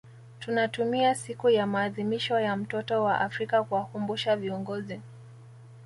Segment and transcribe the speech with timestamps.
[0.39, 5.01] Tunatumia siku ya maadhimisho ya mtoto wa Afrika kuwakumbusha viongozi